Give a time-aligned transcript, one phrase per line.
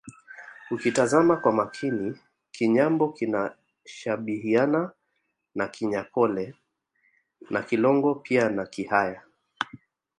[0.71, 2.19] Ukitazama kwa makini
[2.51, 4.91] Kinyambo kinashabihiana
[5.55, 6.55] na Kinyankole
[7.49, 9.21] na Kilongo pia na Kihaya